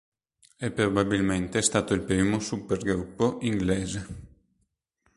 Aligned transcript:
È 0.57 0.71
probabilmente 0.71 1.61
stato 1.61 1.93
il 1.93 2.01
primo 2.01 2.39
"supergruppo" 2.39 3.37
inglese. 3.41 4.07